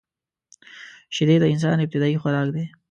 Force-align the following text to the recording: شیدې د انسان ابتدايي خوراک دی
شیدې 1.15 1.35
د 1.39 1.45
انسان 1.53 1.77
ابتدايي 1.81 2.17
خوراک 2.21 2.47
دی 2.55 2.65